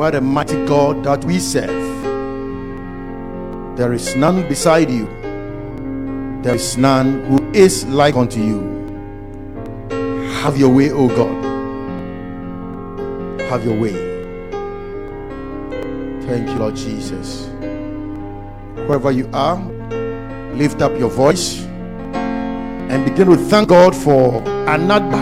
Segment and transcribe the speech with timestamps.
[0.00, 1.68] What a mighty God that we serve.
[3.76, 5.04] There is none beside you,
[6.40, 8.60] there is none who is like unto you.
[10.40, 11.44] Have your way, O God.
[13.50, 13.92] Have your way.
[16.22, 17.50] Thank you, Lord Jesus.
[18.88, 19.60] Wherever you are,
[20.54, 21.60] lift up your voice
[22.14, 25.18] and begin to thank God for another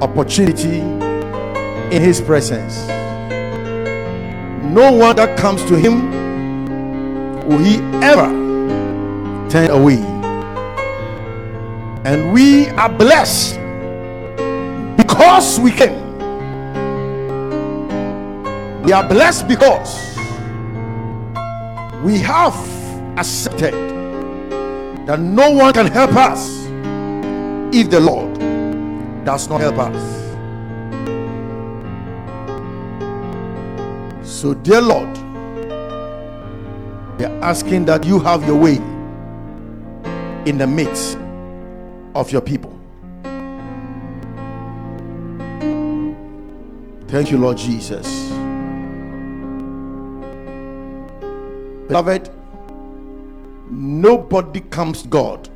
[0.00, 3.01] opportunity in His presence.
[4.72, 6.10] No one that comes to Him
[7.46, 8.26] will He ever
[9.50, 9.98] turn away.
[12.06, 13.56] And we are blessed
[14.96, 16.00] because we came.
[18.82, 20.16] We are blessed because
[22.02, 22.56] we have
[23.18, 23.74] accepted
[25.06, 26.66] that no one can help us
[27.74, 28.38] if the Lord
[29.26, 30.21] does not help us.
[34.42, 35.16] So, dear Lord,
[37.16, 38.74] we are asking that you have your way
[40.50, 41.16] in the midst
[42.16, 42.76] of your people.
[47.06, 48.30] Thank you, Lord Jesus.
[51.86, 52.28] Beloved,
[53.70, 55.48] nobody comes God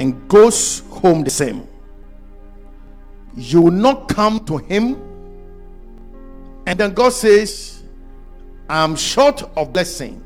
[0.00, 1.68] and goes home the same.
[3.36, 5.00] You will not come to Him,
[6.66, 7.84] and then God says,
[8.68, 10.22] I'm short of blessing.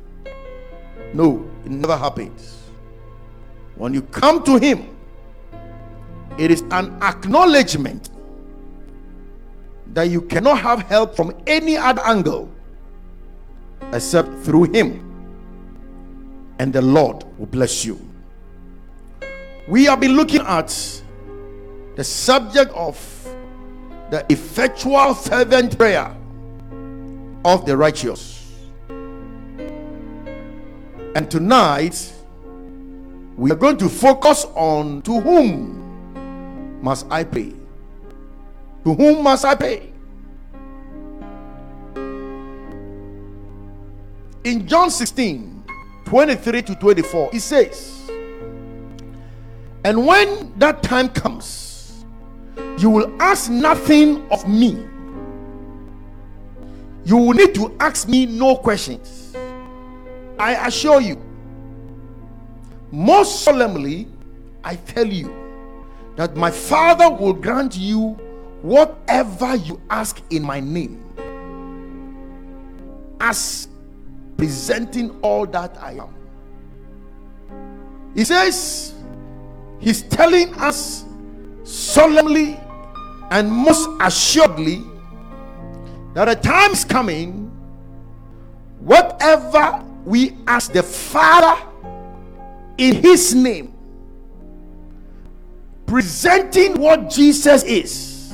[1.13, 2.57] No, it never happens.
[3.77, 4.97] When you come to Him,
[6.39, 8.09] it is an acknowledgement
[9.93, 12.51] that you cannot have help from any other angle
[13.93, 15.07] except through Him,
[16.59, 18.01] and the Lord will bless you.
[19.69, 20.69] We have been looking at
[21.97, 22.97] the subject of
[24.11, 26.17] the effectual, fervent prayer
[27.45, 28.39] of the righteous.
[31.15, 32.13] And tonight,
[33.37, 37.53] we are going to focus on to whom must I pay?
[38.85, 39.93] To whom must I pay?
[44.45, 45.65] In John 16
[46.05, 48.11] 23 to 24, it says,
[49.85, 52.05] And when that time comes,
[52.79, 54.87] you will ask nothing of me.
[57.05, 59.35] You will need to ask me no questions.
[60.39, 61.21] I assure you,
[62.91, 64.09] most solemnly,
[64.65, 65.35] I tell you
[66.17, 68.19] that my Father will grant you
[68.63, 71.05] whatever you ask in my name.
[73.21, 73.69] As
[74.37, 76.15] presenting all that I am.
[78.15, 78.95] He says,
[79.79, 81.05] He's telling us
[81.65, 82.59] solemnly
[83.31, 84.83] and most assuredly
[86.15, 87.49] that a times coming,
[88.81, 91.63] whatever we ask the Father
[92.79, 93.75] in His name,
[95.87, 98.33] presenting what Jesus is.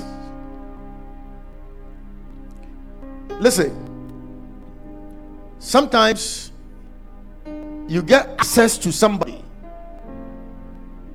[3.41, 3.75] Listen,
[5.59, 6.53] sometimes
[7.89, 9.43] you get access to somebody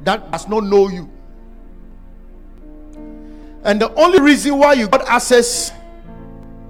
[0.03, 1.09] that does not know you.
[3.63, 5.71] And the only reason why you got access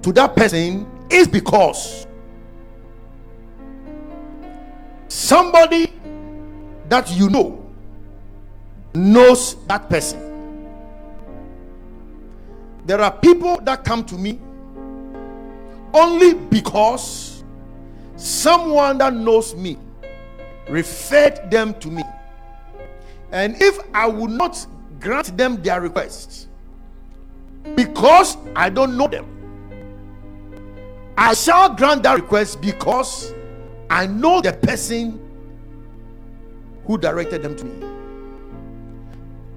[0.02, 2.06] to that person is because
[5.08, 5.92] somebody
[6.88, 7.64] that you know
[8.94, 10.28] knows that person.
[12.84, 14.40] There are people that come to me
[15.94, 17.44] only because
[18.16, 19.78] someone that knows me
[20.68, 22.02] referred them to me.
[23.30, 24.66] And if I would not
[25.00, 26.48] grant them their request
[27.74, 29.26] because I don't know them,
[31.16, 33.34] I shall grant that request because
[33.90, 35.20] I know the person
[36.86, 37.86] who directed them to me.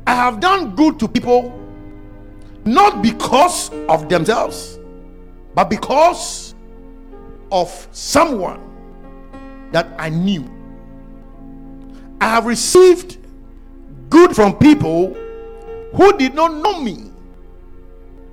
[0.07, 1.59] I have done good to people
[2.65, 4.79] not because of themselves,
[5.53, 6.55] but because
[7.51, 8.61] of someone
[9.71, 10.49] that I knew.
[12.19, 13.17] I have received
[14.09, 15.13] good from people
[15.93, 17.11] who did not know me,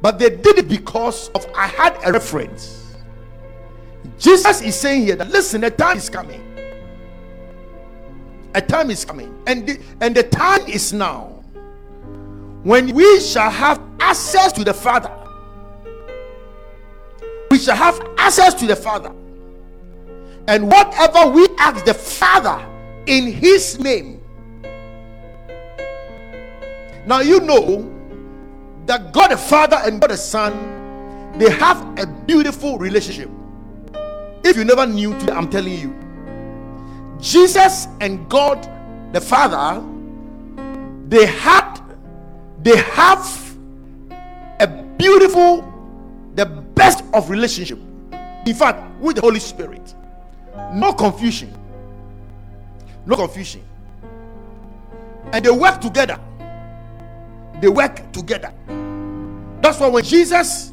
[0.00, 2.81] but they did it because of I had a reference.
[4.18, 6.40] Jesus is saying here that listen, a time is coming.
[8.54, 11.42] A time is coming, and the, and the time is now
[12.62, 15.10] when we shall have access to the Father.
[17.50, 19.12] We shall have access to the Father,
[20.48, 22.66] and whatever we ask the Father
[23.06, 24.20] in His name.
[27.06, 27.90] Now you know
[28.86, 30.82] that God the Father and God the Son
[31.38, 33.30] they have a beautiful relationship.
[34.44, 35.94] If you never knew today, I'm telling you.
[37.20, 38.68] Jesus and God
[39.12, 39.84] the Father,
[41.08, 41.78] they had,
[42.62, 43.56] they have
[44.58, 44.66] a
[44.96, 45.62] beautiful,
[46.34, 47.78] the best of relationship.
[48.46, 49.94] In fact, with the Holy Spirit,
[50.72, 51.54] no confusion,
[53.06, 53.62] no confusion,
[55.32, 56.18] and they work together.
[57.60, 58.52] They work together.
[59.60, 60.72] That's why when Jesus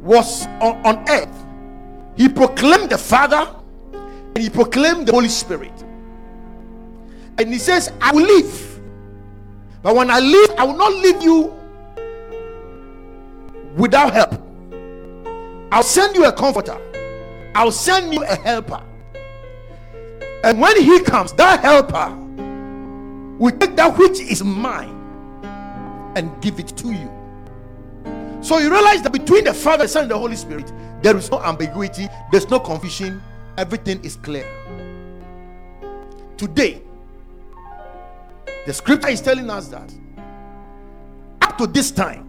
[0.00, 1.45] was on, on earth,
[2.16, 3.48] he proclaimed the Father
[3.92, 5.72] and he proclaimed the Holy Spirit.
[7.38, 8.80] And he says, I will leave.
[9.82, 11.54] But when I leave, I will not leave you
[13.76, 14.42] without help.
[15.70, 16.80] I'll send you a comforter.
[17.54, 18.82] I'll send you a helper.
[20.44, 22.14] And when he comes, that helper
[23.38, 24.94] will take that which is mine
[26.16, 27.10] and give it to you.
[28.42, 30.72] So you realize that between the Father, the Son, and the Holy Spirit,
[31.06, 33.22] there is no ambiguity, there's no confusion,
[33.56, 34.44] everything is clear.
[36.36, 36.82] Today,
[38.66, 39.94] the scripture is telling us that
[41.42, 42.26] up to this time,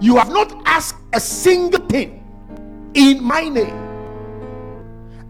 [0.00, 2.24] you have not asked a single thing
[2.94, 3.78] in my name,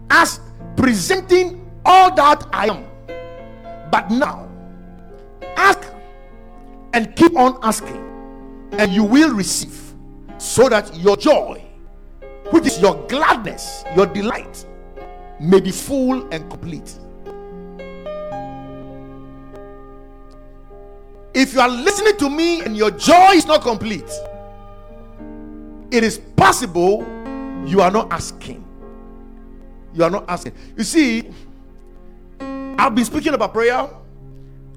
[0.09, 0.39] as
[0.75, 2.87] presenting all that I am.
[3.91, 4.49] But now,
[5.57, 5.79] ask
[6.93, 8.01] and keep on asking,
[8.79, 9.79] and you will receive,
[10.39, 11.61] so that your joy,
[12.55, 14.65] which is your gladness, your delight,
[15.41, 16.97] may be full and complete.
[21.33, 24.09] If you are listening to me and your joy is not complete,
[25.91, 27.05] it is possible
[27.67, 28.63] you are not asking.
[29.93, 30.53] You are not asking.
[30.77, 31.29] You see,
[32.39, 33.85] I've been speaking about prayer,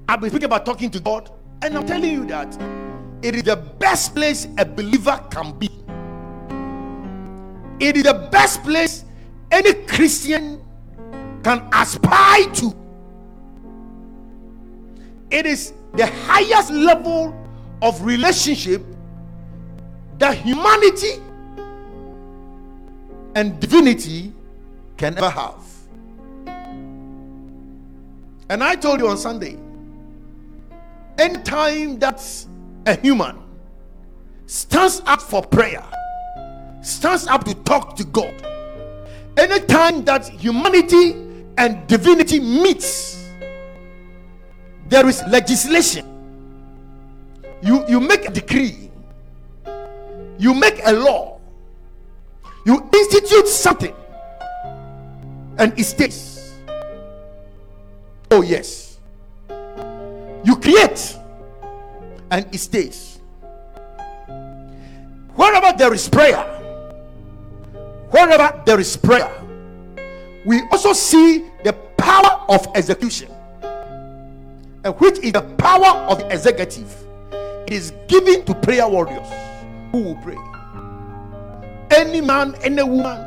[0.09, 1.31] I've been speaking about talking to God,
[1.61, 2.61] and I'm telling you that
[3.21, 5.69] it is the best place a believer can be.
[7.79, 9.05] It is the best place
[9.51, 10.61] any Christian
[11.43, 12.75] can aspire to.
[15.31, 17.35] It is the highest level
[17.81, 18.83] of relationship
[20.17, 21.13] that humanity
[23.35, 24.33] and divinity
[24.97, 25.63] can ever have.
[28.49, 29.57] And I told you on Sunday,
[31.17, 32.21] anytime that
[32.85, 33.37] a human
[34.47, 35.83] stands up for prayer,
[36.81, 38.33] stands up to talk to God,
[39.37, 41.13] anytime that humanity
[41.57, 43.29] and divinity meets,
[44.87, 46.05] there is legislation.
[47.61, 48.89] You you make a decree.
[50.37, 51.39] You make a law.
[52.65, 53.93] You institute something.
[55.57, 56.53] And it stays.
[58.31, 58.99] Oh yes.
[60.45, 61.17] You create
[62.31, 63.19] and it stays.
[65.35, 66.58] Wherever there is prayer
[68.11, 69.31] wherever there is prayer
[70.45, 73.29] we also see the power of execution
[74.83, 76.95] and which is the power of the executive,
[77.67, 79.27] it is given to prayer warriors
[79.91, 80.37] who will pray.
[81.91, 83.25] Any man, any woman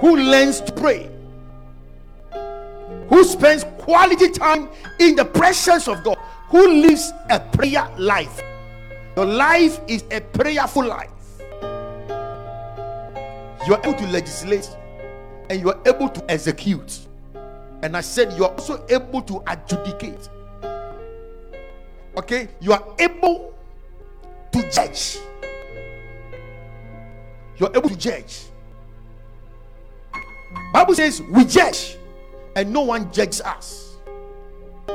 [0.00, 1.10] who learns to pray,
[3.08, 4.68] who spends quality time
[4.98, 6.16] in the presence of God,
[6.48, 8.40] who lives a prayer life.
[9.16, 11.10] Your life is a prayerful life.
[13.68, 14.74] You are able to legislate
[15.50, 17.00] and you are able to execute.
[17.82, 20.30] And I said, You are also able to adjudicate.
[22.16, 22.48] Okay?
[22.62, 23.52] You are able
[24.52, 25.18] to judge.
[27.58, 28.44] You are able to judge.
[30.72, 31.98] Bible says we judge
[32.56, 33.96] and no one judges us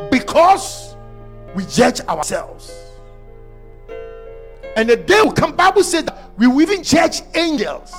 [0.09, 0.95] because
[1.53, 2.73] we judge ourselves.
[4.75, 7.93] And the day will come, Bible says that we will even judge angels.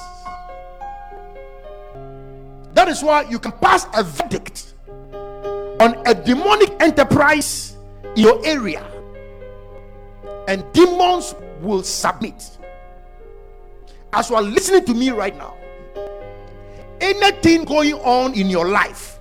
[2.84, 4.74] That is why you can pass a verdict
[5.80, 7.78] on a demonic enterprise
[8.14, 8.84] in your area,
[10.48, 12.58] and demons will submit.
[14.12, 15.56] As you are listening to me right now,
[17.00, 19.18] anything going on in your life,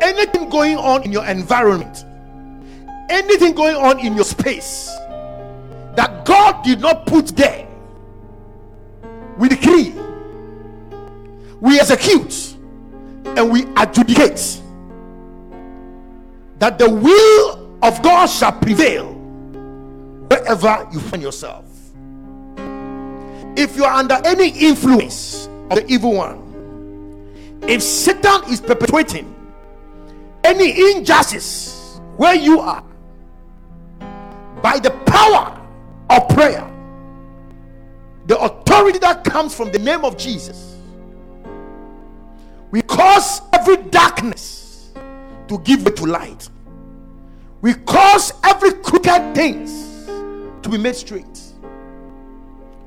[0.00, 2.04] anything going on in your environment,
[3.10, 4.94] anything going on in your space
[5.96, 7.66] that God did not put there,
[9.38, 9.92] we decree,
[11.64, 12.56] we execute,
[13.24, 14.60] and we adjudicate
[16.58, 19.14] that the will of God shall prevail
[20.28, 21.64] wherever you find yourself.
[23.56, 29.34] If you are under any influence of the evil one, if Satan is perpetuating
[30.44, 32.84] any injustice where you are,
[34.60, 35.66] by the power
[36.10, 36.70] of prayer,
[38.26, 40.73] the authority that comes from the name of Jesus,
[42.74, 44.90] we cause every darkness
[45.46, 46.48] to give way to light.
[47.60, 50.06] We cause every crooked things
[50.60, 51.40] to be made straight.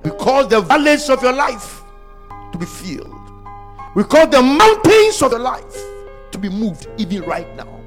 [0.03, 1.83] We cause the valleys of your life
[2.51, 3.17] to be filled.
[3.95, 5.77] We cause the mountains of your life
[6.31, 7.79] to be moved even right now.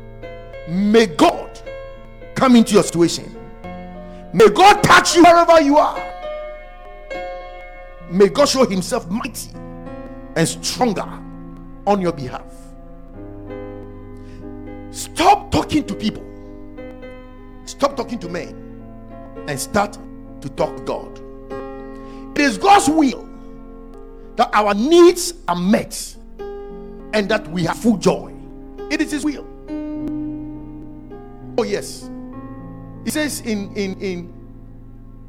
[0.70, 1.60] May God
[2.34, 3.36] come into your situation.
[4.32, 6.02] May God touch you wherever you are.
[8.10, 9.50] May God show Himself mighty
[10.34, 11.26] and stronger
[11.86, 12.44] on your behalf.
[14.90, 16.24] Stop talking to people,
[17.64, 18.54] stop talking to men,
[19.48, 19.98] and start
[20.40, 21.20] to talk to God.
[22.36, 23.28] It is God's will
[24.36, 26.16] that our needs are met
[27.12, 28.32] and that we have full joy.
[28.90, 29.46] It is His will.
[31.58, 32.08] Oh, yes.
[33.04, 34.32] He says in, in, in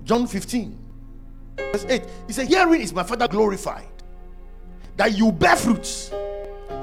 [0.03, 0.77] John 15,
[1.57, 3.87] verse 8, He said, Herein is my Father glorified,
[4.97, 6.11] that you bear fruits,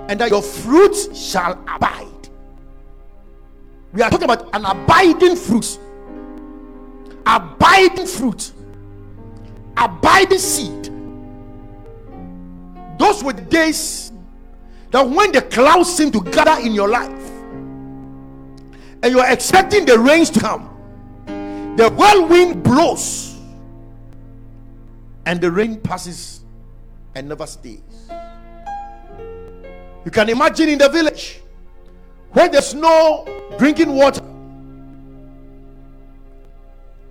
[0.09, 2.07] and that your fruits shall abide.
[3.93, 5.79] We are talking about an abiding fruit.
[7.27, 8.53] Abiding fruit.
[9.77, 10.91] Abiding seed.
[12.99, 14.13] Those were the days
[14.91, 17.11] that when the clouds seem to gather in your life
[19.03, 20.75] and you are expecting the rains to come,
[21.77, 23.37] the whirlwind blows
[25.27, 26.41] and the rain passes
[27.15, 27.81] and never stays.
[30.09, 31.43] You can imagine in the village
[32.33, 33.27] where there's no
[33.59, 34.23] drinking water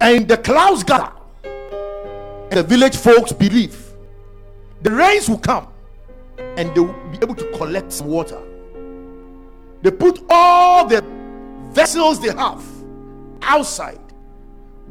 [0.01, 1.11] and the clouds gather,
[1.43, 3.77] and the village folks believe
[4.81, 5.67] the rains will come
[6.39, 8.41] and they will be able to collect some water.
[9.83, 11.03] They put all the
[11.73, 12.65] vessels they have
[13.43, 14.01] outside,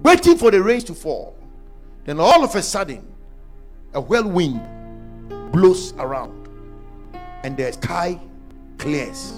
[0.05, 1.37] waiting for the rains to fall.
[2.05, 3.05] Then all of a sudden,
[3.95, 4.61] a whirlwind
[5.51, 6.36] blows around,
[7.47, 8.21] and the sky
[8.77, 9.33] clears,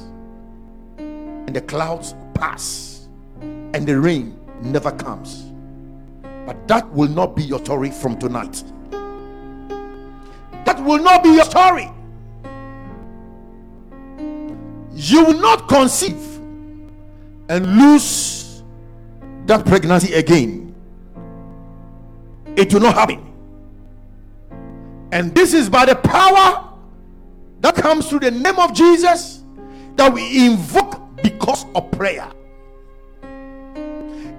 [0.99, 3.09] and the clouds pass,
[3.41, 5.53] and the rain never comes.
[6.47, 8.65] But that will not be your story from tonight.
[10.65, 11.93] That will not be your story
[14.99, 16.41] you will not conceive
[17.49, 18.65] and lose
[19.47, 20.75] that pregnancy again.
[22.57, 23.25] It will not happen.
[25.12, 26.68] And this is by the power
[27.61, 29.43] that comes through the name of Jesus
[29.97, 32.31] that we invoke because of prayer.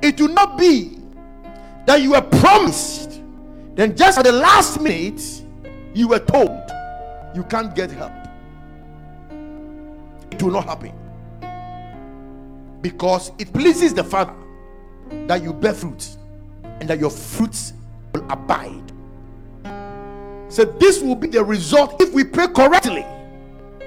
[0.01, 0.97] It will not be
[1.85, 3.21] that you were promised,
[3.75, 5.43] then just at the last minute,
[5.93, 6.61] you were told
[7.35, 8.13] you can't get help
[10.39, 10.93] it will not happen
[12.81, 14.33] because it pleases the Father
[15.27, 16.15] that you bear fruit
[16.63, 17.73] and that your fruits
[18.13, 18.91] will abide.
[20.49, 23.05] So, this will be the result if we pray correctly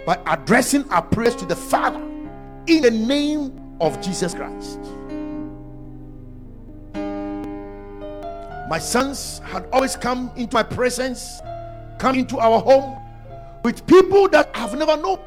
[0.07, 2.00] by addressing our prayers to the Father
[2.69, 4.78] in the name of Jesus Christ.
[8.69, 11.40] My sons had always come into my presence,
[11.99, 12.99] come into our home
[13.64, 15.19] with people that I've never known.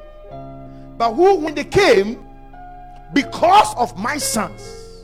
[0.98, 2.25] But who, when they came,
[3.13, 5.04] because of my sons,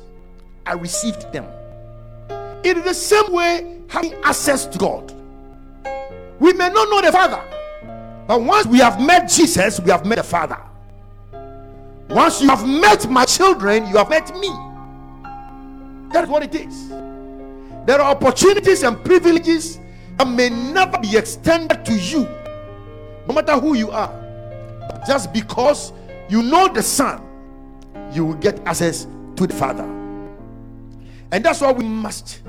[0.65, 1.45] I received them.
[2.63, 5.13] Is the same way having access to God.
[6.41, 7.43] We may not know the Father,
[8.27, 10.57] but once we have met Jesus, we have met the Father.
[12.09, 14.49] Once you have met my children, you have met me.
[16.11, 16.89] That is what it is.
[17.85, 19.79] There are opportunities and privileges
[20.17, 22.27] that may never be extended to you,
[23.27, 24.11] no matter who you are
[25.05, 25.93] just because
[26.27, 27.21] you know the Son,
[28.13, 29.05] you will get access
[29.35, 29.83] to the Father.
[31.31, 32.41] And that's why we must.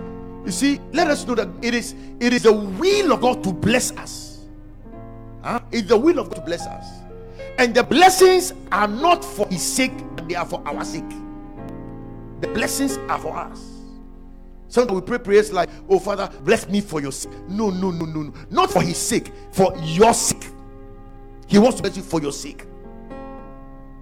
[0.45, 3.53] You see, let us know that it is it is the will of God to
[3.53, 4.47] bless us.
[5.43, 5.61] Huh?
[5.71, 6.87] It's the will of God to bless us.
[7.59, 9.93] And the blessings are not for his sake,
[10.29, 11.09] they are for our sake.
[12.41, 13.69] The blessings are for us.
[14.69, 17.33] Sometimes we pray prayers like, Oh Father, bless me for your sake.
[17.49, 18.35] No, no, no, no, no.
[18.51, 20.49] Not for his sake, for your sake.
[21.47, 22.65] He wants to bless you for your sake.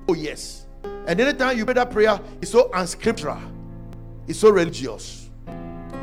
[0.08, 0.66] Oh, yes.
[0.84, 3.40] And anytime you pray that prayer, it's so unscriptural,
[4.28, 5.19] it's so religious.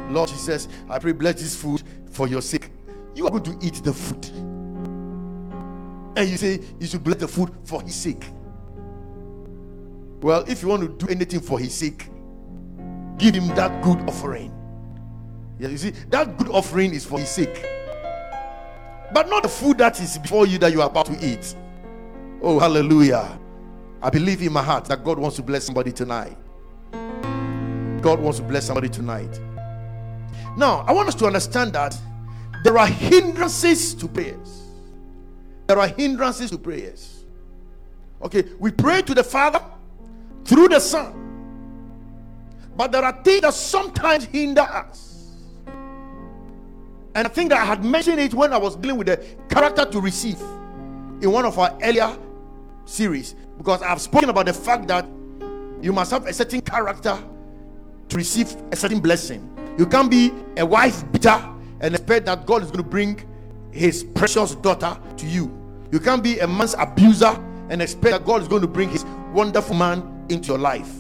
[0.10, 2.70] Lord Jesus, I pray, bless this food for your sake.
[3.16, 4.26] You are going to eat the food.
[6.18, 8.26] And you say you should bless the food for his sake.
[10.22, 12.10] Well, if you want to do anything for his sake,
[13.18, 14.54] give him that good offering.
[15.60, 17.66] Yeah, you see, that good offering is for his sake
[19.14, 21.56] but not the food that is before you that you are about to eat.
[22.42, 23.40] Oh, hallelujah.
[24.02, 26.38] I believe in my heart that God wants to bless somebody tonight.
[28.02, 29.40] God wants to bless somebody tonight.
[30.58, 31.96] Now, I want us to understand that
[32.64, 34.64] there are hindrances to prayers.
[35.68, 37.26] There are hindrances to prayers.
[38.24, 39.64] Okay, we pray to the Father
[40.46, 41.14] through the Son,
[42.76, 45.32] but there are things that sometimes hinder us.
[47.14, 49.24] And I think that I had mentioned it when I was dealing with the
[49.54, 50.40] character to receive
[51.22, 52.18] in one of our earlier
[52.86, 55.06] series because I've spoken about the fact that
[55.82, 57.18] you must have a certain character
[58.10, 59.57] to receive a certain blessing.
[59.78, 61.44] You can't be a wife beater
[61.82, 63.22] and expect that God is going to bring
[63.72, 65.54] his precious daughter to you.
[65.92, 69.06] You can't be a man's abuser and expect that God is going to bring his
[69.34, 70.92] wonderful man into your life.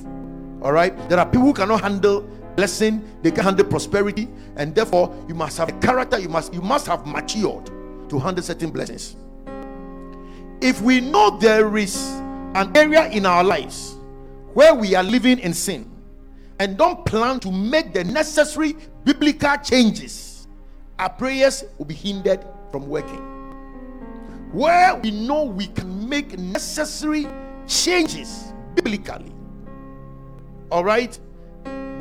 [0.61, 2.21] All right, there are people who cannot handle
[2.55, 6.61] blessing, they can't handle prosperity, and therefore you must have a character, you must you
[6.61, 7.67] must have matured
[8.09, 9.15] to handle certain blessings.
[10.61, 11.95] If we know there is
[12.55, 13.95] an area in our lives
[14.53, 15.89] where we are living in sin
[16.59, 20.47] and don't plan to make the necessary biblical changes,
[20.99, 23.21] our prayers will be hindered from working.
[24.51, 27.27] Where we know we can make necessary
[27.67, 29.31] changes biblically,
[30.71, 31.17] all right,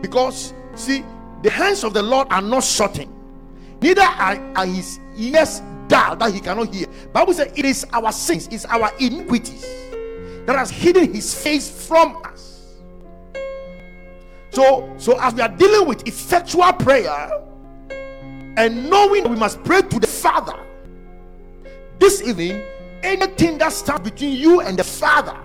[0.01, 1.05] because see,
[1.43, 3.13] the hands of the Lord are not shorting,
[3.83, 6.87] neither are, are his ears dull that he cannot hear.
[7.13, 9.63] Bible says it is our sins, it's our iniquities
[10.47, 12.46] that has hidden his face from us.
[14.57, 17.31] So, so as we are dealing with effectual prayer
[17.91, 20.59] and knowing we must pray to the Father,
[21.99, 22.63] this evening,
[23.03, 25.37] anything that stands between you and the Father,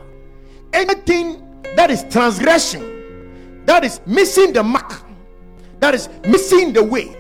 [0.72, 5.04] anything that is transgression, that is missing the mark,
[5.82, 7.14] that is missing the way,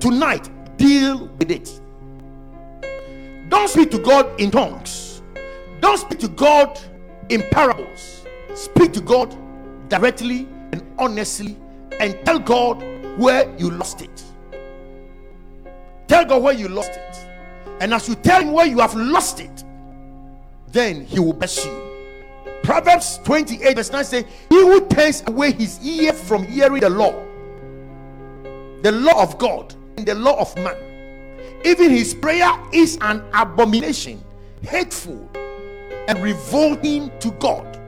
[0.00, 1.80] tonight deal with it.
[3.48, 5.22] Don't speak to God in tongues.
[5.80, 6.78] Don't speak to God
[7.30, 8.26] in parables.
[8.52, 9.34] Speak to God
[9.88, 11.56] directly and honestly
[12.00, 12.82] and tell God
[13.18, 14.24] where you lost it.
[16.06, 17.28] Tell God where you lost it.
[17.80, 19.64] And as you tell him where you have lost it,
[20.72, 21.88] then he will bless you.
[22.62, 27.12] Proverbs 28, verse 9 says, He who turns away his ear from hearing the law,
[28.82, 30.76] the law of God, and the law of man,
[31.64, 34.22] even his prayer is an abomination,
[34.62, 35.28] hateful,
[36.08, 37.80] and revolting to God.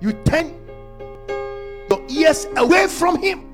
[0.00, 0.59] You turn
[2.10, 3.46] ears away from him.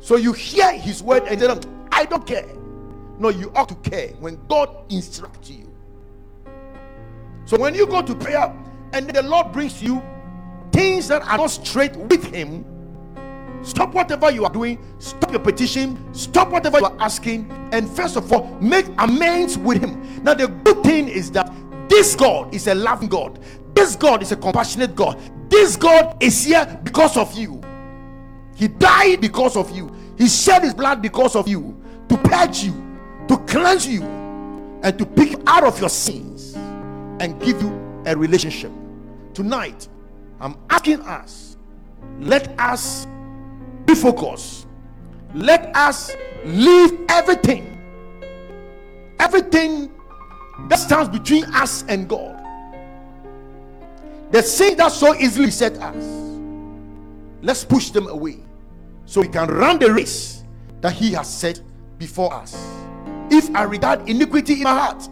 [0.00, 2.46] So you hear his word and them, I don't care.
[3.18, 5.70] No, you ought to care when God instructs you.
[7.46, 8.54] So when you go to prayer
[8.92, 10.02] and the Lord brings you
[10.72, 12.64] things that are not straight with him,
[13.64, 18.14] Stop whatever you are doing, stop your petition, stop whatever you are asking, and first
[18.14, 20.22] of all, make amends with Him.
[20.22, 21.50] Now, the good thing is that
[21.88, 23.38] this God is a loving God,
[23.74, 25.18] this God is a compassionate God,
[25.54, 27.62] this God is here because of you.
[28.56, 32.72] He died because of you, He shed His blood because of you to purge you,
[33.28, 36.54] to cleanse you, and to pick out of your sins
[37.20, 38.72] and give you a relationship.
[39.32, 39.88] Tonight,
[40.40, 41.56] I'm asking us,
[42.18, 43.06] let us
[43.86, 44.66] refocus.
[45.34, 47.80] Let us leave everything,
[49.18, 49.90] everything
[50.68, 52.33] that stands between us and God.
[54.34, 56.04] The sin that so easily set us,
[57.40, 58.38] let's push them away
[59.06, 60.42] so we can run the race
[60.80, 61.60] that He has set
[61.98, 62.52] before us.
[63.30, 65.08] If I regard iniquity in my heart,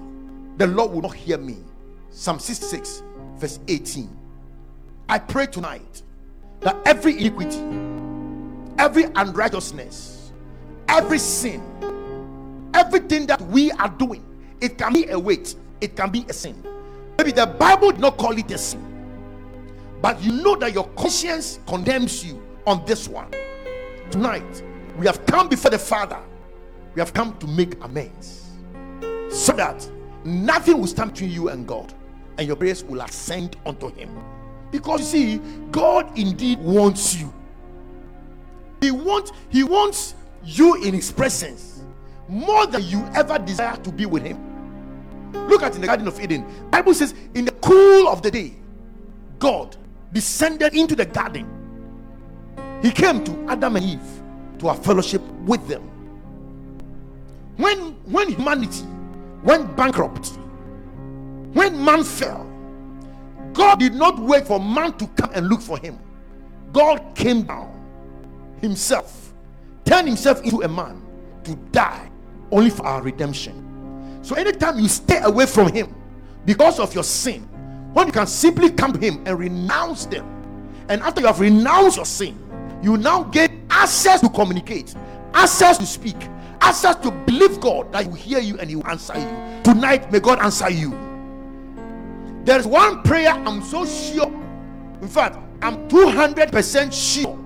[0.58, 1.58] the Lord will not hear me.
[2.10, 3.04] Psalm 66,
[3.36, 4.10] verse 18.
[5.08, 6.02] I pray tonight
[6.58, 7.60] that every iniquity
[8.82, 10.32] every unrighteousness,
[10.88, 11.62] every sin,
[12.74, 14.24] everything that we are doing,
[14.60, 16.60] it can be a weight, it can be a sin.
[17.16, 18.84] Maybe the Bible did not call it a sin,
[20.02, 23.30] but you know that your conscience condemns you on this one.
[24.10, 24.62] Tonight,
[24.98, 26.20] we have come before the Father,
[26.94, 28.50] we have come to make amends
[29.30, 29.88] so that
[30.24, 31.94] nothing will stand between you and God,
[32.36, 34.22] and your prayers will ascend unto Him.
[34.70, 37.32] Because you see, God indeed wants you
[38.82, 41.84] he wants he wants you in his presence
[42.28, 44.38] more than you ever desire to be with him.
[45.48, 46.44] Look at in the Garden of Eden.
[46.70, 48.54] Bible says, in the cool of the day,
[49.38, 49.76] God
[50.12, 51.48] descended into the garden.
[52.82, 54.22] He came to Adam and Eve
[54.58, 55.82] to have fellowship with them.
[57.56, 58.84] When when humanity
[59.42, 60.28] went bankrupt,
[61.52, 62.46] when man fell,
[63.52, 65.98] God did not wait for man to come and look for him.
[66.72, 67.70] God came down
[68.60, 69.32] himself,
[69.84, 71.02] turned himself into a man
[71.44, 72.10] to die
[72.50, 74.20] only for our redemption.
[74.22, 75.94] So anytime you stay away from him
[76.44, 77.48] because of your sin,
[77.92, 80.26] when you can simply come to him and renounce them,
[80.88, 82.38] and after you have renounced your sin,
[82.82, 84.94] you now get access to communicate,
[85.34, 86.16] access to speak,
[86.60, 89.62] access to believe God that He will hear you and He will answer you.
[89.62, 90.90] Tonight, may God answer you.
[92.44, 94.26] There is one prayer I'm so sure,
[95.00, 97.38] in fact, I'm 200% sure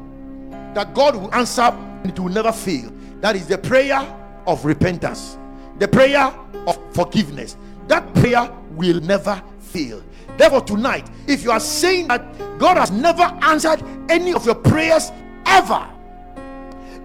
[0.75, 2.91] that God will answer and it will never fail.
[3.21, 4.01] That is the prayer
[4.47, 5.37] of repentance,
[5.79, 6.35] the prayer
[6.67, 7.57] of forgiveness.
[7.89, 10.03] That prayer will never fail.
[10.37, 15.11] Therefore, tonight, if you are saying that God has never answered any of your prayers
[15.47, 15.89] ever,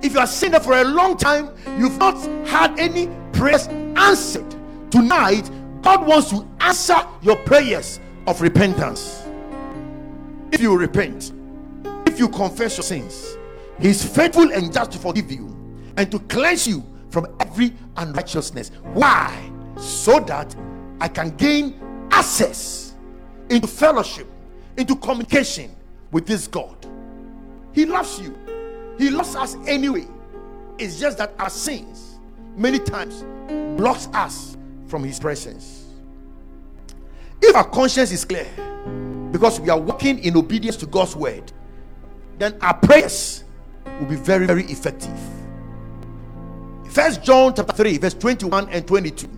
[0.02, 2.18] if you are saying that for a long time, you've not
[2.48, 4.50] had any prayers answered,
[4.90, 5.50] tonight,
[5.82, 9.24] God wants to answer your prayers of repentance.
[10.52, 11.32] If you repent,
[12.06, 13.38] if you confess your sins,
[13.80, 15.56] He is faithful and just to forgive you
[15.98, 18.72] and to cleanse you from every unrighteousness.
[18.94, 19.52] Why?
[19.78, 20.56] So that
[21.00, 21.80] I can gain
[22.12, 22.91] access
[23.52, 24.28] into fellowship,
[24.78, 25.76] into communication
[26.12, 26.76] with this God.
[27.74, 28.36] He loves you,
[28.98, 30.08] He loves us anyway.
[30.78, 32.18] It's just that our sins
[32.56, 33.24] many times
[33.78, 35.86] blocks us from His presence.
[37.42, 38.48] If our conscience is clear,
[39.32, 41.52] because we are walking in obedience to God's word,
[42.38, 43.44] then our prayers
[44.00, 45.18] will be very, very effective.
[46.90, 49.30] First John chapter 3, verse 21 and 22.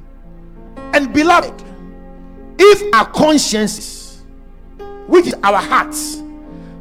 [0.75, 1.53] And beloved,
[2.57, 4.02] if our consciences,
[5.07, 6.17] which is our hearts,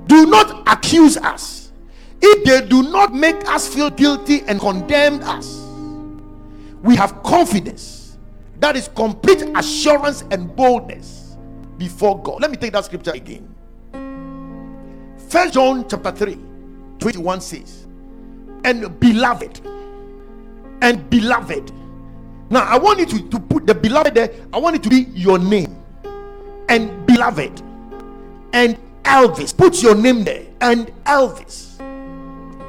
[0.06, 1.72] do not accuse us,
[2.20, 5.60] if they do not make us feel guilty and condemn us,
[6.82, 8.16] we have confidence
[8.60, 11.36] that is complete assurance and boldness
[11.78, 12.40] before God.
[12.40, 13.52] Let me take that scripture again.
[15.28, 16.38] First John chapter 3,
[17.00, 17.86] 21 says,
[18.64, 19.60] And beloved,
[20.80, 21.72] and beloved.
[22.50, 25.06] Now I want you to, to put the beloved there, I want it to be
[25.14, 25.76] your name.
[26.68, 27.62] And beloved.
[28.52, 29.56] And Elvis.
[29.56, 30.46] Put your name there.
[30.60, 31.72] And Elvis.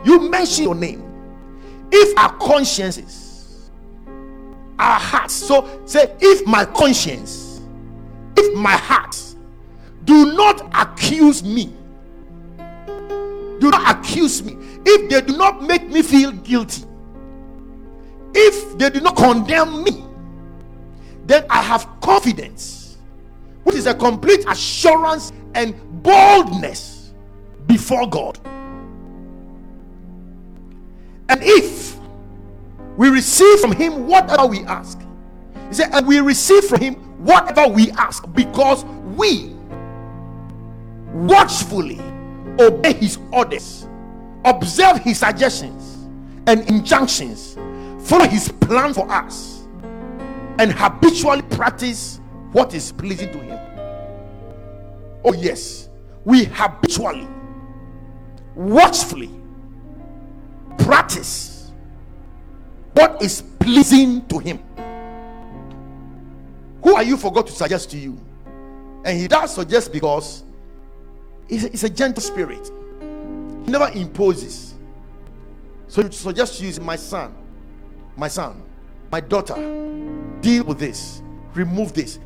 [0.05, 1.01] You mention your name.
[1.91, 3.69] If our consciences,
[4.79, 7.61] our hearts, so say, if my conscience,
[8.35, 9.15] if my heart
[10.03, 11.71] do not accuse me,
[13.59, 16.83] do not accuse me, if they do not make me feel guilty,
[18.33, 20.03] if they do not condemn me,
[21.25, 22.97] then I have confidence,
[23.63, 27.13] which is a complete assurance and boldness
[27.67, 28.39] before God.
[31.29, 31.97] And if
[32.97, 34.99] we receive from Him whatever we ask,
[35.69, 38.83] He said, and we receive from Him whatever we ask because
[39.15, 39.55] we
[41.13, 41.99] watchfully
[42.59, 43.87] obey His orders,
[44.45, 45.93] observe His suggestions
[46.47, 47.55] and injunctions
[48.03, 49.65] follow his plan for us
[50.59, 52.19] and habitually practice
[52.51, 53.59] what is pleasing to him
[55.23, 55.89] oh yes.
[56.25, 57.27] We habitually
[58.55, 59.29] watchfully
[60.77, 61.71] practice
[62.93, 64.59] what is pleasing to him.
[66.83, 68.19] Who are you for god to suggest to you?
[69.05, 70.43] And he does suggest because
[71.49, 72.71] he's a, a gentle spirit.
[73.65, 74.75] He never imposes.
[75.87, 77.35] So he suggests to you my son
[78.15, 78.61] my son,
[79.11, 79.55] my daughter,
[80.41, 81.21] deal with this,
[81.53, 82.19] remove this.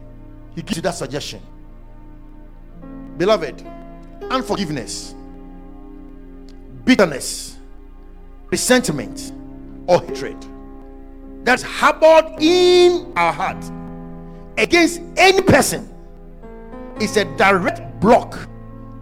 [0.56, 1.42] He gives you that suggestion.
[3.18, 3.66] Beloved,
[4.30, 5.16] unforgiveness,
[6.86, 7.58] bitterness,
[8.52, 9.34] resentment,
[9.88, 10.38] or hatred
[11.44, 13.64] that's harbored in our heart
[14.58, 15.90] against any person
[17.00, 18.38] is a direct block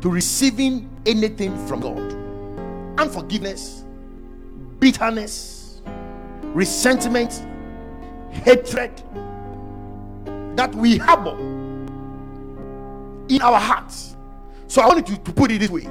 [0.01, 2.99] to receiving anything from God.
[2.99, 3.83] Unforgiveness,
[4.79, 5.81] bitterness,
[6.53, 7.45] resentment,
[8.31, 8.91] hatred
[10.55, 11.35] that we harbor
[13.29, 14.15] in our hearts.
[14.67, 15.87] So I wanted to, to put it this way.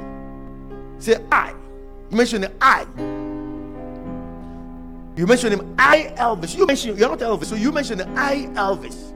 [0.99, 1.55] Say I.
[2.11, 2.87] You mention the I.
[5.17, 6.57] You mention him I Elvis.
[6.57, 9.13] You mention you're not Elvis, so you mention the I Elvis.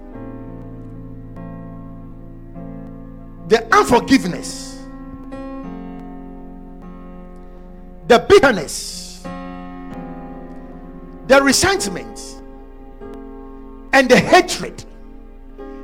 [3.49, 4.85] The unforgiveness,
[8.07, 9.23] the bitterness,
[11.29, 12.43] the resentment
[13.93, 14.85] and the hatred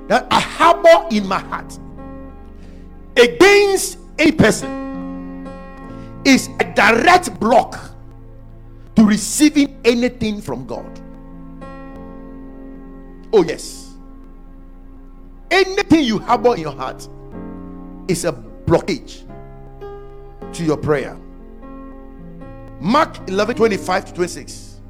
[0.09, 1.79] that I harbor in my heart
[3.16, 5.46] against a person
[6.24, 7.79] is a direct block
[8.96, 11.00] to receiving anything from God.
[13.33, 13.94] Oh, yes.
[15.50, 17.09] Anything you harbor in your heart
[18.09, 19.22] is a blockage
[20.53, 21.16] to your prayer.
[22.81, 24.81] Mark 11 25 to 26.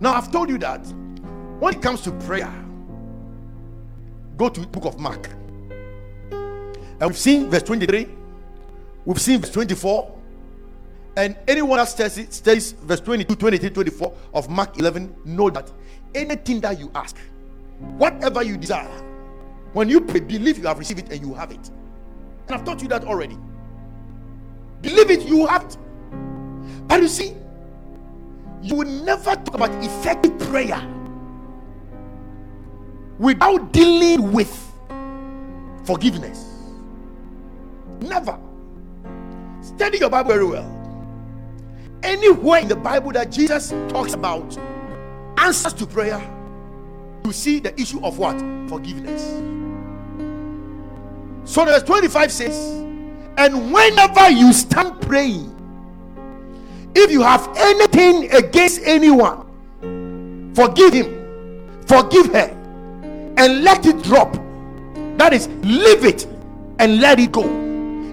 [0.00, 0.84] Now, I've told you that
[1.58, 2.52] when it comes to prayer,
[4.36, 5.28] go to the book of Mark.
[7.00, 8.08] And we've seen verse 23,
[9.06, 10.18] we've seen verse 24,
[11.16, 15.72] And anyone that studies, verse 22, 23, 24 of Mark 11 know that
[16.14, 17.16] anything that you ask,
[17.96, 18.90] whatever you desire,
[19.72, 21.70] when you pray, believe you have received it and you have it.
[22.48, 23.38] And I've taught you that already.
[24.82, 25.76] Believe it, you have it.
[26.86, 27.34] But you see,
[28.62, 30.86] you will never talk about effective prayer
[33.18, 34.50] without dealing with
[35.84, 36.46] forgiveness.
[38.00, 38.38] Never.
[39.60, 40.76] Study your Bible very well.
[42.02, 44.56] Anywhere in the Bible that Jesus talks about
[45.38, 46.20] answers to prayer,
[47.24, 48.38] you see the issue of what?
[48.68, 49.22] Forgiveness.
[51.44, 52.56] So verse 25 says,
[53.36, 55.56] And whenever you stand praying,
[56.94, 59.46] if you have anything against anyone,
[60.54, 62.56] forgive him, forgive her,
[63.36, 64.34] and let it drop.
[65.18, 66.26] That is, leave it
[66.78, 67.69] and let it go.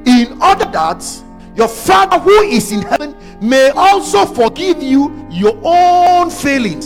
[0.07, 1.05] In order that
[1.53, 6.85] your Father who is in heaven may also forgive you your own failings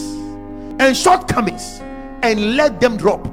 [0.82, 1.82] and shortcomings
[2.24, 3.28] and let them drop.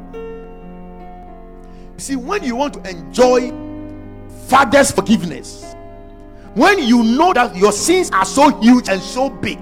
[1.97, 3.51] See, when you want to enjoy
[4.47, 5.75] Father's forgiveness,
[6.55, 9.59] when you know that your sins are so huge and so big,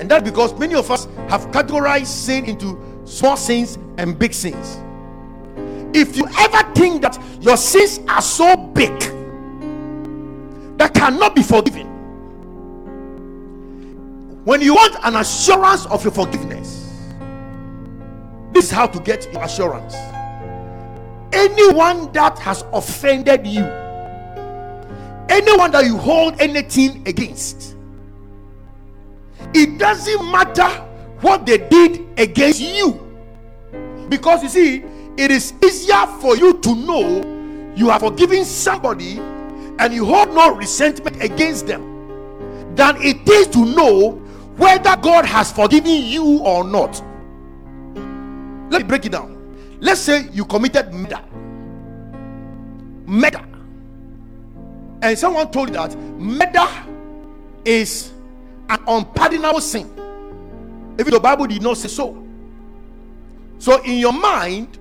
[0.00, 4.80] and that because many of us have categorized sin into small sins and big sins.
[5.92, 8.98] If you ever think that your sins are so big
[10.78, 11.86] that cannot be forgiven,
[14.44, 17.10] when you want an assurance of your forgiveness,
[18.52, 19.94] this is how to get your assurance.
[21.32, 23.64] Anyone that has offended you,
[25.28, 27.76] anyone that you hold anything against,
[29.54, 30.68] it doesn't matter
[31.20, 33.06] what they did against you.
[34.08, 34.84] Because you see,
[35.20, 39.18] it is easier for you to know you have forgiven somebody
[39.78, 44.12] and you hold no resentment against them than it is to know
[44.56, 47.02] whether God has forgiven you or not.
[48.70, 49.36] Let me break it down.
[49.80, 51.22] Let's say you committed murder.
[53.04, 53.44] Murder.
[55.02, 56.66] And someone told you that murder
[57.64, 58.12] is
[58.70, 59.90] an unpardonable sin.
[60.98, 62.26] Even the Bible did not say so.
[63.58, 64.78] So, in your mind,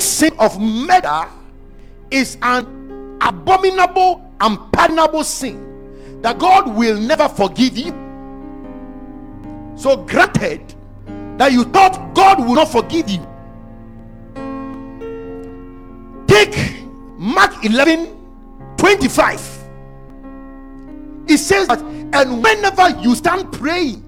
[0.00, 1.26] sin of murder
[2.10, 7.92] is an abominable, unpardonable sin that God will never forgive you.
[9.76, 10.74] So, granted
[11.38, 13.24] that you thought God will not forgive you,
[16.26, 16.84] take
[17.16, 18.18] Mark 11
[18.78, 19.68] 25.
[21.28, 24.04] It says that, and whenever you stand praying,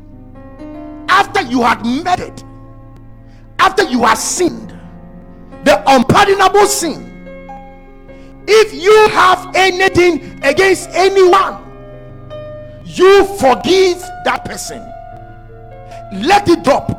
[1.08, 2.42] after you had murdered,
[3.58, 4.69] after you have sinned,
[5.64, 7.06] the unpardonable sin,
[8.46, 11.62] if you have anything against anyone,
[12.84, 14.80] you forgive that person,
[16.24, 16.90] let it drop,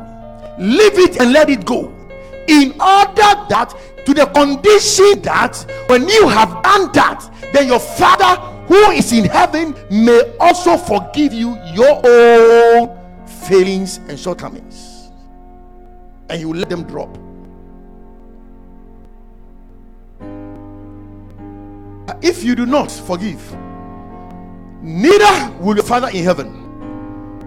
[0.58, 1.92] leave it and let it go,
[2.48, 3.74] in order that
[4.06, 9.24] to the condition that when you have done that, then your father who is in
[9.24, 15.10] heaven may also forgive you your own failings and shortcomings.
[16.30, 17.18] And you let them drop
[22.22, 23.40] if you do not forgive
[24.82, 26.62] neither will your father in heaven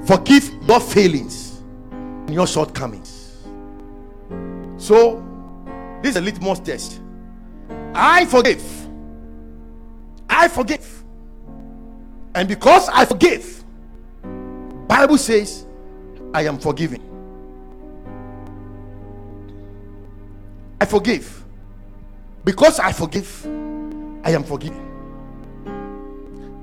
[0.06, 3.38] forgive your failings and your shortcomings.
[4.78, 5.24] So
[6.02, 7.02] this is a litmus test.
[7.94, 8.64] I forgive.
[10.30, 11.04] I forgive.
[12.36, 13.64] And because i forgive
[14.90, 15.66] bible says
[16.34, 17.02] i am forgiven
[20.82, 21.46] i forgive.
[22.44, 23.48] Because i forgive
[24.26, 24.82] i am forgiven.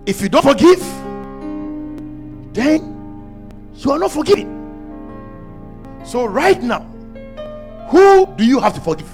[0.04, 0.80] If you don't forgive
[2.52, 4.50] then you are not forgiven.
[6.04, 6.80] So right now
[7.88, 9.10] who do you have to forgive?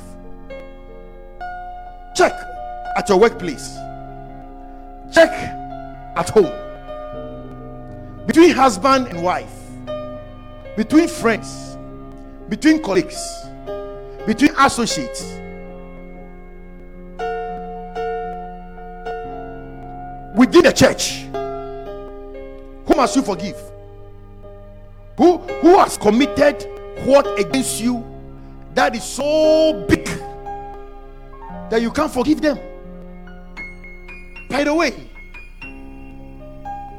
[2.16, 2.32] Check
[2.96, 3.76] at your workplace.
[5.12, 6.52] Check at home.
[8.26, 9.54] Between husband and wife.
[10.76, 11.76] Between friends.
[12.48, 13.20] Between colleagues.
[14.26, 15.38] Between associates
[20.38, 21.24] within the church.
[22.87, 23.61] Who must you forgive?
[25.18, 26.64] Who who has committed
[27.05, 28.05] what against you
[28.74, 30.07] that is so big
[31.70, 32.59] that you can't forgive them?
[34.48, 35.09] By the way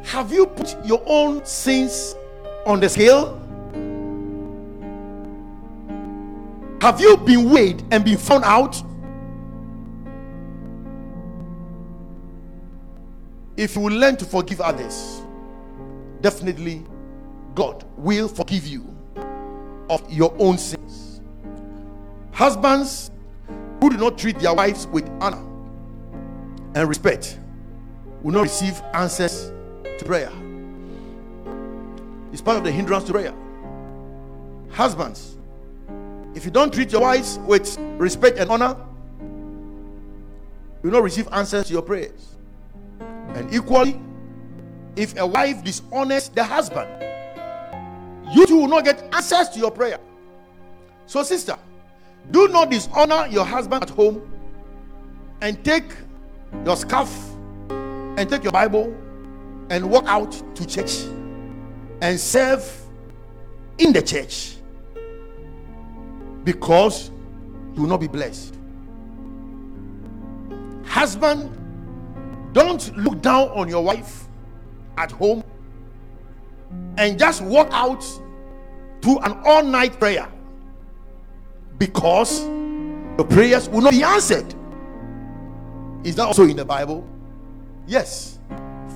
[0.04, 2.16] have you put your own sins
[2.66, 3.38] on the scale?
[6.82, 8.82] Have you been weighed and been found out
[13.60, 15.22] if you learn to forgive others,
[16.22, 16.82] definitely
[17.56, 18.96] God will forgive you
[19.90, 21.20] of your own sins.
[22.32, 23.12] Husbands
[23.82, 25.44] who do not treat their wives with honor
[26.74, 27.38] and respect
[28.22, 29.52] will not receive answers
[29.84, 30.32] to prayer.
[32.32, 33.34] It's part of the hindrance to prayer.
[34.70, 35.36] Husbands,
[36.34, 38.78] if you don't treat your wives with respect and honor,
[40.82, 42.38] you will not receive answers to your prayers.
[43.36, 44.00] And equally,
[44.96, 46.90] if a wife dishonors the husband,
[48.34, 50.00] you too will not get access to your prayer.
[51.06, 51.58] So, sister,
[52.32, 54.22] do not dishonor your husband at home
[55.42, 55.92] and take
[56.66, 57.10] your scarf
[57.70, 58.96] and take your Bible
[59.70, 61.04] and walk out to church
[62.02, 62.70] and serve
[63.78, 64.56] in the church
[66.44, 67.10] because
[67.76, 68.56] you will not be blessed.
[70.86, 71.50] Husband,
[72.54, 74.28] don't look down on your wife
[74.98, 75.44] at home
[76.98, 78.02] and just walk out
[79.02, 80.28] to an all night prayer
[81.78, 84.54] because your prayers will not be answered.
[86.04, 87.08] Is that also in the Bible?
[87.88, 88.40] Yes.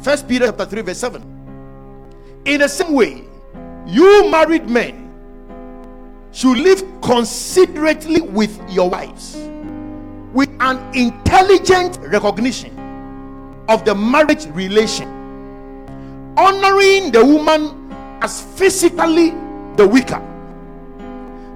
[0.01, 1.21] First Peter chapter 3, verse 7.
[2.45, 3.23] In the same way,
[3.85, 5.09] you married men
[6.31, 9.35] should live considerately with your wives
[10.33, 12.75] with an intelligent recognition
[13.67, 15.07] of the marriage relation,
[16.37, 19.31] honoring the woman as physically
[19.75, 20.19] the weaker,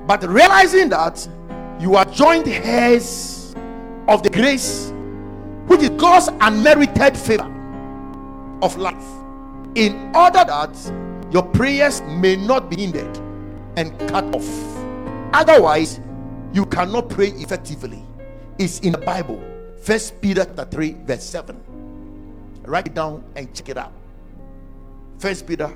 [0.07, 1.27] but realizing that
[1.79, 3.55] you are joint heirs
[4.07, 4.91] of the grace
[5.67, 7.51] which is God's unmerited favor
[8.61, 9.05] of life,
[9.75, 10.93] in order that
[11.31, 13.17] your prayers may not be hindered
[13.75, 14.47] and cut off.
[15.33, 15.99] Otherwise,
[16.53, 18.01] you cannot pray effectively.
[18.57, 19.43] It's in the Bible.
[19.81, 21.76] First Peter 3, verse 7.
[22.67, 23.93] Write it down and check it out.
[25.19, 25.71] First Peter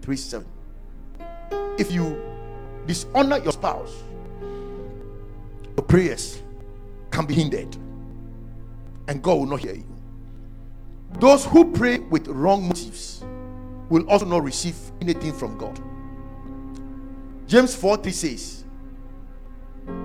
[0.00, 0.46] 3 7.
[1.78, 2.20] If you
[2.86, 4.02] dishonor your spouse,
[5.76, 6.42] your prayers
[7.10, 7.76] can be hindered,
[9.08, 9.86] and God will not hear you.
[11.20, 13.22] Those who pray with wrong motives
[13.90, 15.78] will also not receive anything from God.
[17.46, 18.64] James 4 3 says,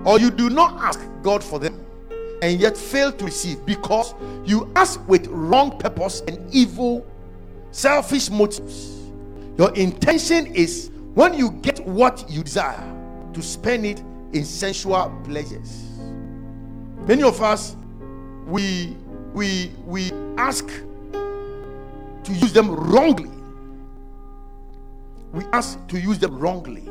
[0.04, 1.87] Or you do not ask God for them
[2.42, 7.06] and yet fail to receive because you ask with wrong purpose and evil,
[7.70, 8.96] selfish motives.
[9.56, 12.94] Your intention is when you get what you desire
[13.32, 14.00] to spend it
[14.32, 15.84] in sensual pleasures.
[17.06, 17.76] Many of us
[18.46, 18.96] we
[19.34, 23.30] we we ask to use them wrongly.
[25.32, 26.88] We ask to use them wrongly.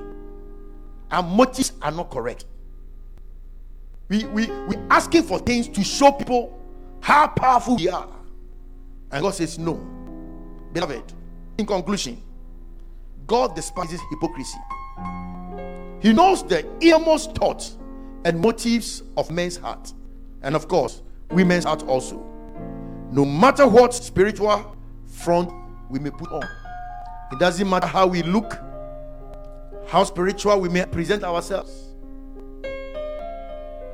[1.11, 2.45] Our motives are not correct.
[4.09, 6.57] We, we, we asking for things to show people
[7.01, 8.07] how powerful we are.
[9.11, 9.75] And God says, No.
[10.73, 11.13] Beloved,
[11.57, 12.21] in conclusion,
[13.25, 14.57] God despises hypocrisy.
[15.99, 17.77] He knows the innermost thoughts
[18.25, 19.93] and motives of men's heart.
[20.43, 22.17] And of course, women's heart also.
[23.11, 25.51] No matter what spiritual front
[25.89, 26.47] we may put on,
[27.31, 28.57] it doesn't matter how we look,
[29.87, 31.86] how spiritual we may present ourselves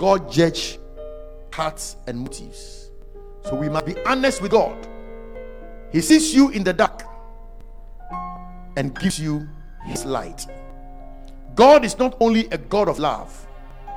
[0.03, 0.79] God judge
[1.53, 2.91] hearts and motives.
[3.45, 4.75] So we must be honest with God.
[5.93, 7.03] He sees you in the dark
[8.75, 9.47] and gives you
[9.85, 10.45] his light.
[11.55, 13.47] God is not only a God of love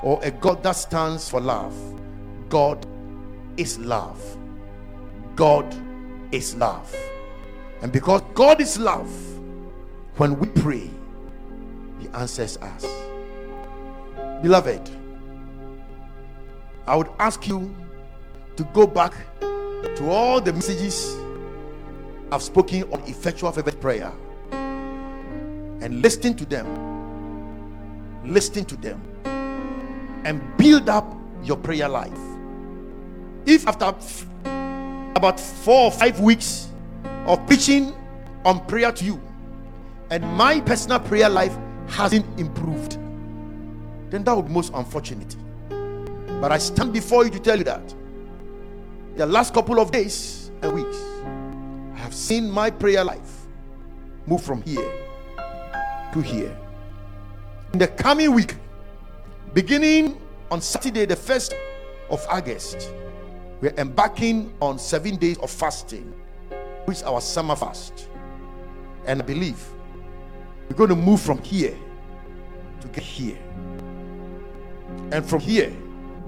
[0.05, 1.75] or a God that stands for love.
[2.51, 2.87] God
[3.57, 4.39] is love.
[5.35, 5.67] God
[6.31, 6.95] is love.
[7.83, 9.11] And because God is love,
[10.19, 10.89] when we pray,
[11.99, 12.87] He answers us.
[14.41, 14.89] Beloved,
[16.87, 17.75] I would ask you
[18.57, 21.17] to go back to all the messages
[22.31, 24.13] I've spoken on effectual fervent prayer
[24.53, 26.67] and listen to them.
[28.25, 29.01] Listen to them
[30.25, 32.19] and build up your prayer life.
[33.47, 34.27] If after f-
[35.17, 36.69] about four or five weeks
[37.27, 37.95] of preaching
[38.45, 39.21] on prayer to you
[40.11, 41.57] and my personal prayer life
[41.89, 42.93] hasn't improved,
[44.11, 45.37] then that would most unfortunate.
[46.41, 47.95] But I stand before you to tell you that
[49.17, 50.99] the last couple of days and weeks,
[51.95, 53.47] I have seen my prayer life
[54.27, 54.93] move from here
[56.13, 56.55] to here.
[57.73, 58.55] In the coming week,
[59.55, 60.21] beginning
[60.51, 61.55] on Saturday, the 1st
[62.11, 62.93] of August,
[63.63, 66.13] we're embarking on seven days of fasting,
[66.85, 68.11] which is our summer fast.
[69.07, 69.65] And I believe
[70.69, 71.77] we're going to move from here
[72.83, 73.39] to get here.
[75.11, 75.73] And from here,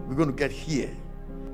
[0.08, 0.90] we're going to get here.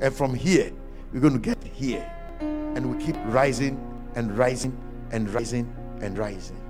[0.00, 0.72] And from here,
[1.12, 2.08] we're going to get here.
[2.40, 3.78] And we keep rising
[4.14, 4.78] and rising
[5.10, 6.60] and rising and rising.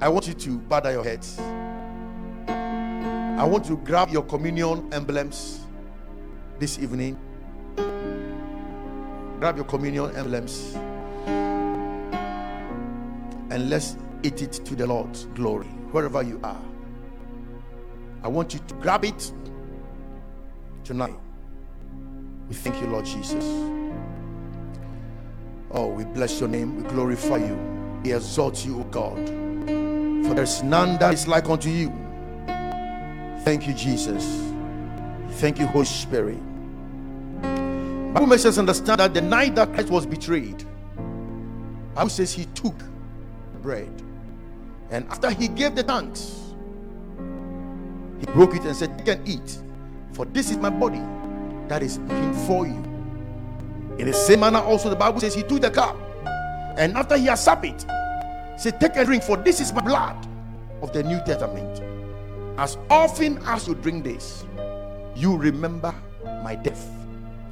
[0.00, 1.40] I want you to bow your heads.
[3.38, 5.60] I want you to grab your communion emblems
[6.58, 7.18] this evening.
[9.40, 10.76] Grab your communion emblems
[13.50, 16.60] and let's eat it to the Lord's glory, wherever you are.
[18.22, 19.32] I want you to grab it
[20.84, 21.16] tonight.
[22.48, 23.44] We thank you, Lord Jesus.
[25.70, 27.54] Oh, we bless your name, we glorify you,
[28.02, 29.18] we exalt you, O God.
[30.26, 31.92] For there's none that is like unto you.
[33.44, 34.42] Thank you, Jesus.
[35.32, 36.38] Thank you, Holy Spirit.
[37.42, 40.64] Bible makes us understand that the night that Christ was betrayed,
[41.94, 42.74] Bible says he took
[43.62, 43.90] bread,
[44.90, 46.47] and after he gave the thanks,
[48.20, 49.58] he broke it and said, "Take and eat,
[50.12, 51.02] for this is my body
[51.68, 52.82] that is given for you."
[53.98, 55.96] In the same manner, also the Bible says he took the cup,
[56.76, 57.84] and after he had supped it,
[58.56, 60.26] said, "Take and drink, for this is my blood
[60.82, 61.82] of the New Testament."
[62.58, 64.44] As often as you drink this,
[65.14, 65.94] you remember
[66.42, 66.88] my death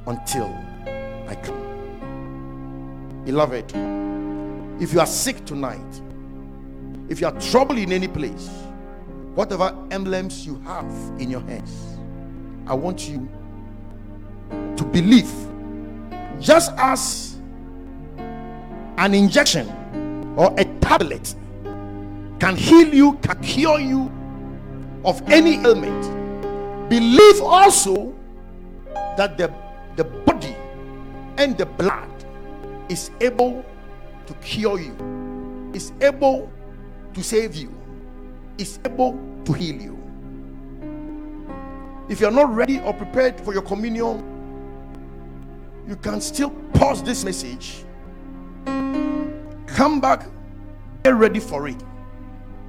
[0.05, 0.53] until
[1.29, 1.63] I come.
[3.25, 3.73] Beloved,
[4.81, 6.01] if you are sick tonight,
[7.09, 8.49] if you are troubled in any place,
[9.37, 11.99] whatever emblems you have in your hands,
[12.65, 13.29] I want you
[14.75, 15.31] to believe
[16.39, 17.35] just as
[18.97, 19.69] an injection
[20.35, 21.35] or a tablet
[22.39, 24.11] can heal you, can cure you
[25.05, 26.89] of any ailment.
[26.89, 28.15] Believe also
[29.17, 29.53] that the,
[29.97, 30.55] the body
[31.37, 32.09] and the blood
[32.89, 33.63] is able
[34.25, 36.51] to cure you, is able
[37.13, 37.76] to save you,
[38.57, 39.97] is able to heal you.
[42.09, 44.23] If you are not ready or prepared for your communion,
[45.87, 47.83] you can still pause this message,
[49.65, 50.25] come back,
[51.03, 51.81] get ready for it.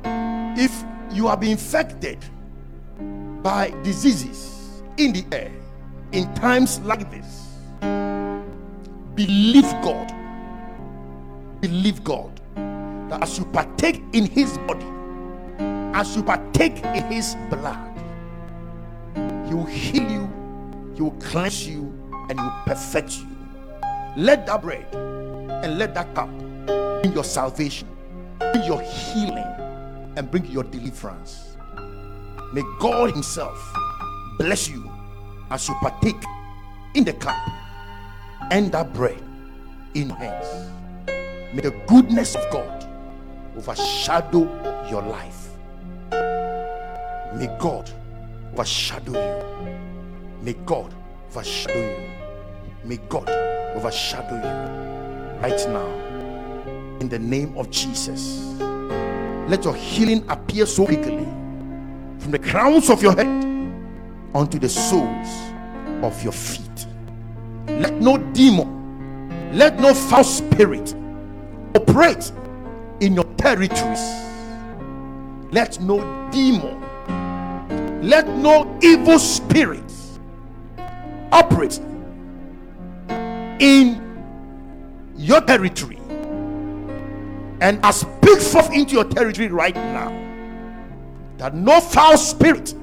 [0.05, 2.19] If you have been infected
[3.43, 5.53] by diseases in the air
[6.13, 7.49] in times like this,
[9.15, 10.13] believe God.
[11.61, 12.41] Believe God
[13.11, 14.87] that as you partake in His body,
[15.99, 17.99] as you partake in His blood,
[19.49, 21.93] He will heal you, He will cleanse you,
[22.31, 23.27] and He will perfect you.
[24.17, 26.31] Let that bread and let that cup
[27.03, 27.89] bring your salvation,
[28.39, 29.53] bring your healing,
[30.17, 31.57] and bring your deliverance.
[32.53, 33.59] May God Himself
[34.39, 34.89] bless you
[35.51, 36.23] as you partake
[36.95, 37.37] in the cup
[38.53, 39.21] and that bread
[39.95, 40.71] in hands.
[41.53, 42.87] May the goodness of God
[43.57, 44.45] overshadow
[44.89, 45.48] your life.
[47.35, 47.91] May God
[48.53, 49.75] overshadow you.
[50.43, 50.95] May God
[51.31, 52.11] overshadow you.
[52.85, 53.29] May God
[53.77, 55.87] overshadow you right now.
[57.01, 58.57] In the name of Jesus.
[59.49, 61.27] Let your healing appear so quickly
[62.19, 63.27] from the crowns of your head
[64.35, 65.29] unto the soles
[66.03, 66.87] of your feet.
[67.67, 70.95] Let no demon, let no foul spirit
[71.75, 72.31] operate
[73.01, 74.01] in your territories.
[75.51, 75.99] Let no
[76.31, 76.83] demon,
[78.03, 79.93] let no evil spirit
[81.33, 81.79] operate
[83.61, 84.05] in
[85.17, 85.99] your territory.
[87.61, 90.11] And I speak forth into your territory right now
[91.39, 92.75] that no foul spirit,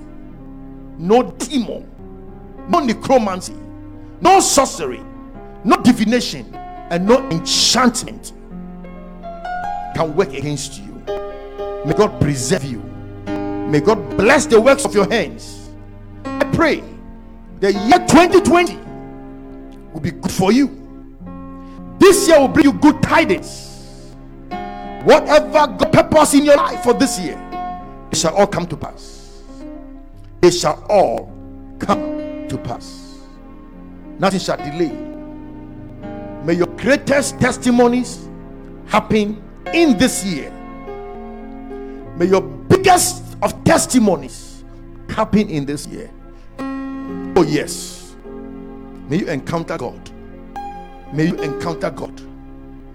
[0.97, 1.89] no demon,
[2.69, 3.55] no necromancy,
[4.21, 5.01] no sorcery,
[5.63, 8.33] no divination, and no enchantment
[9.95, 10.93] can work against you.
[11.85, 12.84] May God preserve you.
[13.67, 15.69] May God bless the works of your hands.
[16.23, 16.83] I pray
[17.59, 18.77] the year 2020
[19.93, 20.69] will be good for you.
[21.99, 24.13] This year will bring you good tidings.
[25.03, 27.37] Whatever God purpose in your life for this year,
[28.11, 29.43] it shall all come to pass.
[30.41, 31.31] It shall all
[31.79, 33.19] come to pass.
[34.19, 34.91] Nothing shall delay.
[36.43, 38.27] May your greatest testimonies
[38.85, 39.41] happen
[39.73, 40.51] in this year.
[42.17, 44.63] May your biggest of testimonies
[45.09, 46.09] happen in this year.
[46.59, 48.15] Oh, yes.
[49.09, 50.11] May you encounter God.
[51.13, 52.21] May you encounter God.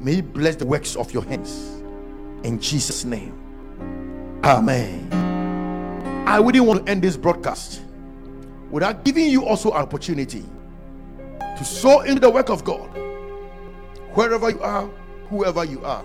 [0.01, 1.83] May He bless the works of your hands.
[2.43, 3.35] In Jesus' name.
[4.43, 5.09] Amen.
[6.27, 7.83] I wouldn't want to end this broadcast
[8.71, 10.45] without giving you also an opportunity
[11.41, 12.89] to sow into the work of God.
[14.15, 14.89] Wherever you are,
[15.29, 16.05] whoever you are.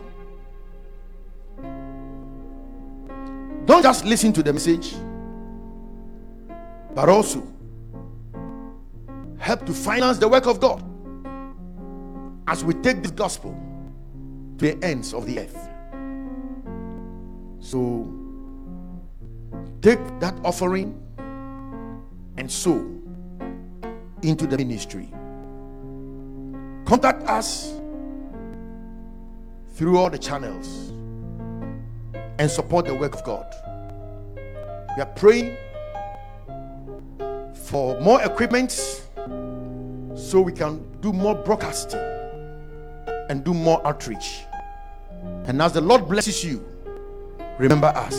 [3.66, 4.96] Don't just listen to the message,
[6.94, 7.46] but also
[9.40, 10.84] help to finance the work of God.
[12.48, 13.58] as we take this gospel
[14.58, 15.70] to the ends of the earth.
[17.60, 18.08] So
[19.82, 21.02] take that offering
[22.38, 22.86] and sow
[24.22, 25.10] into the ministry.
[26.86, 27.74] Contact us
[29.74, 30.94] through all the channels
[32.40, 33.46] and support the work of God.
[34.96, 35.58] We are praying
[37.54, 38.72] for more equipment
[40.16, 42.00] so we can do more broadcasting
[43.30, 44.42] and do more outreach.
[45.46, 46.66] And as the Lord blesses you,
[47.58, 48.16] remember us.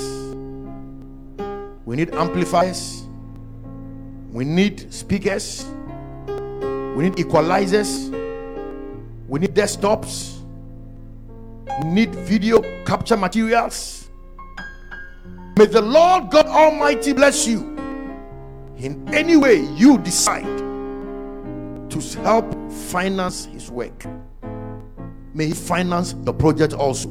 [1.85, 3.05] We need amplifiers,
[4.33, 5.65] we need speakers,
[6.27, 8.11] we need equalizers,
[9.29, 10.41] we need desktops,
[11.83, 14.06] we need video capture materials.
[15.59, 17.61] May the Lord God Almighty bless you
[18.77, 20.45] in any way you decide
[21.89, 24.05] to help finance His work.
[25.33, 27.09] May He finance the project also.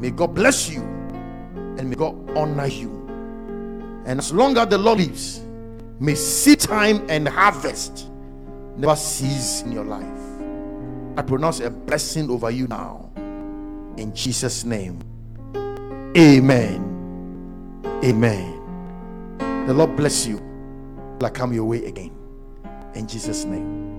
[0.00, 2.88] May God bless you and may God honor you.
[4.06, 5.44] And as long as the Lord lives,
[6.00, 8.08] may seed time and harvest
[8.74, 10.06] never cease in your life.
[11.18, 13.10] I pronounce a blessing over you now.
[13.98, 15.00] In Jesus' name.
[16.16, 16.87] Amen.
[18.04, 19.66] Amen.
[19.66, 20.40] The Lord bless you.
[21.22, 22.12] I come your way again.
[22.94, 23.97] In Jesus' name.